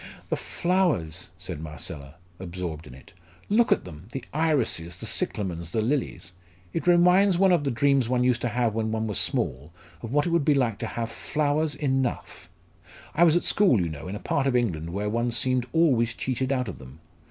[0.29, 3.13] "The flowers!" said Marcella, absorbed in it
[3.49, 6.33] "look at them the irises, the cyclamens, the lilies!
[6.73, 10.11] It reminds one of the dreams one used to have when one was small of
[10.11, 12.49] what it would be like to have flowers enough.
[13.13, 16.15] I was at school, you know, in a part of England where one seemed always
[16.15, 16.99] cheated out of them!